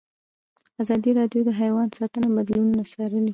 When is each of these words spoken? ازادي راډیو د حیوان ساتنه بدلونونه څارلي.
ازادي 0.81 1.11
راډیو 1.19 1.41
د 1.45 1.49
حیوان 1.61 1.87
ساتنه 1.97 2.27
بدلونونه 2.37 2.83
څارلي. 2.91 3.29